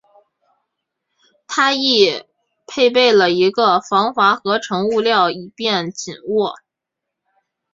[1.45, 2.23] 它亦
[2.65, 6.55] 配备了一个防滑合成物料以便紧握。